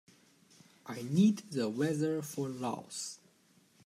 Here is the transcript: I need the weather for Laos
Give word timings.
I 0.87 1.03
need 1.03 1.51
the 1.51 1.69
weather 1.69 2.23
for 2.23 2.47
Laos 2.49 3.19